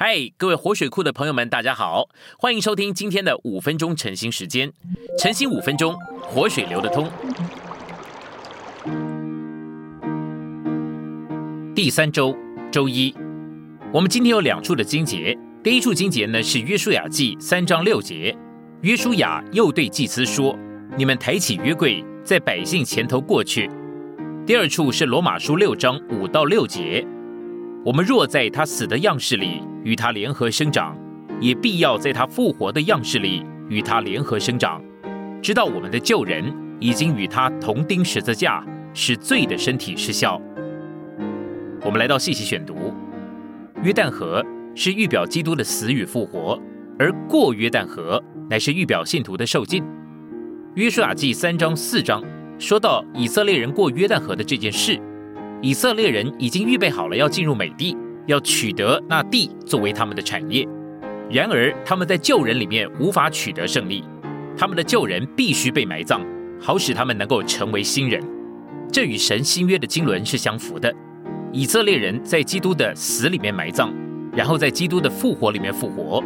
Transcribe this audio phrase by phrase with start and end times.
[0.00, 2.08] 嗨，各位活水库的朋友们，大家好，
[2.38, 4.72] 欢迎收听今天的五分钟晨兴时间。
[5.18, 7.10] 晨兴五分钟，活水流得通。
[11.74, 12.32] 第三周
[12.70, 13.12] 周一，
[13.92, 15.36] 我们今天有两处的经节。
[15.64, 18.32] 第一处经节呢是约书亚记三章六节，
[18.82, 20.56] 约书亚又对祭司说
[20.96, 23.68] ：“你们抬起约柜，在百姓前头过去。”
[24.46, 27.04] 第二处是罗马书六章五到六节。
[27.88, 30.94] 我们若在他死的样式里与他联合生长，
[31.40, 34.84] 也必要在他复活的样式里与他联合生长，
[35.40, 40.38] 直到我们的旧人已经与他同钉十字架，使罪的身体失效。
[41.82, 42.92] 我们来到细细选读，
[43.82, 44.44] 约旦河
[44.74, 46.60] 是预表基督的死与复活，
[46.98, 49.82] 而过约旦河乃是预表信徒的受尽。
[50.74, 52.22] 约书亚记三章四章
[52.58, 55.00] 说到以色列人过约旦河的这件事。
[55.60, 60.66] 以色列人已经预备好了要进入美地，要取得那地作为他们的产业。
[61.28, 64.04] 然而，他们在旧人里面无法取得胜利，
[64.56, 66.20] 他们的旧人必须被埋葬，
[66.60, 68.22] 好使他们能够成为新人。
[68.92, 70.94] 这与神新约的经纶是相符的。
[71.52, 73.92] 以色列人在基督的死里面埋葬，
[74.32, 76.22] 然后在基督的复活里面复活。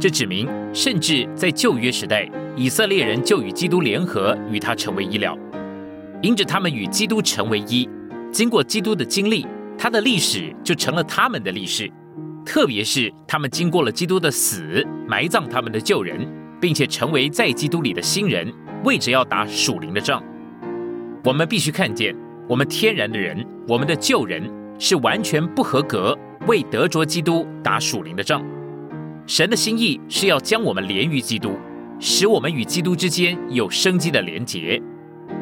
[0.00, 5.36] 这指明，甚至在旧约时代，以色列人就与基督联合，与他成为医了。
[6.22, 7.86] 因着他们与基督成为一。
[8.34, 9.46] 经过基督的经历，
[9.78, 11.88] 他的历史就成了他们的历史。
[12.44, 16.18] 特别是他们经过了基督的死，埋葬他们的旧人，
[16.60, 20.20] 并且成为在基督里的新人，为着要打属灵的仗。
[21.22, 22.12] 我们必须看见，
[22.48, 24.42] 我们天然的人，我们的旧人
[24.80, 26.18] 是完全不合格，
[26.48, 28.44] 为得着基督打属灵的仗。
[29.28, 31.56] 神的心意是要将我们连于基督，
[32.00, 34.82] 使我们与基督之间有生机的连结。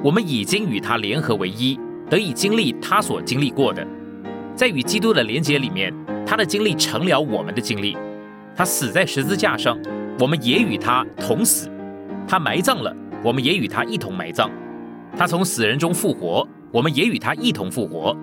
[0.04, 1.80] 我们已经与他联合为一。
[2.12, 3.82] 得以经历他所经历过的，
[4.54, 5.90] 在与基督的连结里面，
[6.26, 7.96] 他的经历成了我们的经历。
[8.54, 9.78] 他死在十字架上，
[10.18, 11.70] 我们也与他同死；
[12.28, 14.50] 他埋葬了，我们也与他一同埋葬；
[15.16, 18.14] 他从死人中复活，我们也与他一同复活。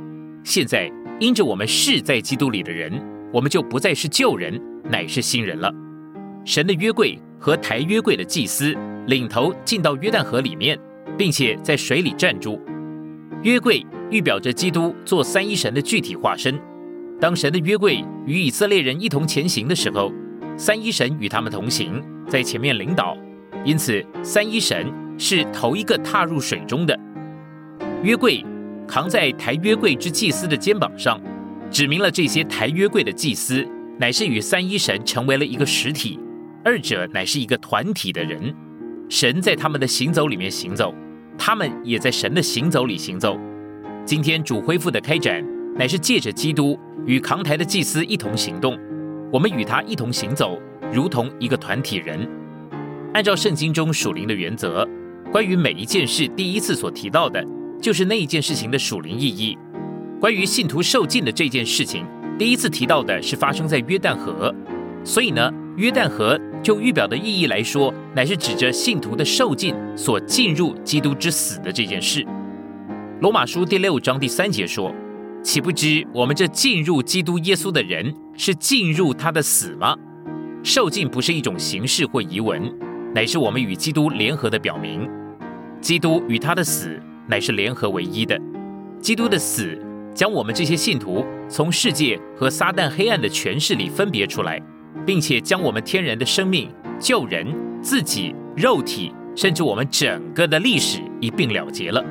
[0.43, 0.87] 现在
[1.19, 2.93] 因着我们是在基督里的人，
[3.33, 5.73] 我们就不再是旧人，乃是新人了。
[6.45, 8.71] 神的约柜和抬约柜的祭司
[9.07, 10.77] 领头进到约旦河里面，
[11.17, 12.61] 并且在水里站住。
[13.41, 16.59] 约柜预表着基督做三一神的具体化身。
[17.21, 20.11] 当神的约柜与以色列人一同前行的时候，
[20.57, 23.15] 三一神与他们同行，在前面领导。
[23.63, 26.97] 因此，三一神是头一个踏入水中的。
[28.03, 28.45] 约柜
[28.85, 31.19] 扛在抬约柜之祭司的肩膀上，
[31.71, 33.65] 指明了这些抬约柜的祭司
[33.97, 36.19] 乃是与三一神成为了一个实体，
[36.63, 38.53] 二者乃是一个团体的人。
[39.07, 40.93] 神在他们的行走里面行走。
[41.39, 43.39] 他们也在神的行走里行走。
[44.05, 45.43] 今天主恢复的开展，
[45.75, 48.77] 乃是借着基督与扛台的祭司一同行动。
[49.31, 50.59] 我们与他一同行走，
[50.93, 52.27] 如同一个团体人。
[53.13, 54.87] 按照圣经中属灵的原则，
[55.31, 57.43] 关于每一件事，第一次所提到的，
[57.81, 59.57] 就是那一件事情的属灵意义。
[60.19, 62.05] 关于信徒受尽的这件事情，
[62.37, 64.53] 第一次提到的是发生在约旦河。
[65.05, 66.39] 所以呢，约旦河。
[66.61, 72.25] 就预表的意义来说，乃是指着信徒的受尽所进入基督之死的这件事。
[73.21, 74.93] 罗马书第六章第三节说
[75.41, 79.95] ：“岂不知我们这进入基督耶稣的人，是进入他的死吗？”
[80.63, 82.61] 受尽不是一种形式或遗文，
[83.15, 85.09] 乃是我们与基督联合的表明。
[85.79, 88.37] 基督与他的死乃是联合为一的。
[88.99, 89.79] 基督的死
[90.13, 94.61] 将我们这些信徒从世界和撒旦黑暗的权势里分别出来。
[95.09, 97.47] 并且将我们天然的生命、救人、
[97.81, 102.05] 自己、肉体，甚至我们整个的历史一并了结了。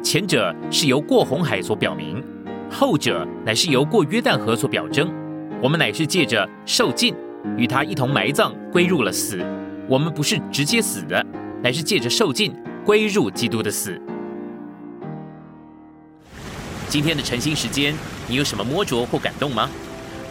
[0.00, 2.22] 前者是由过红海所表明，
[2.70, 5.12] 后者乃是由过约旦河所表征。
[5.60, 7.12] 我们乃是借着受尽，
[7.56, 9.44] 与他一同埋葬，归入了死。
[9.88, 11.26] 我们不是直接死的，
[11.64, 14.00] 乃是借着受尽，归入基督的死。
[16.88, 17.92] 今天的晨兴时间，
[18.28, 19.68] 你有什么摸着或感动吗？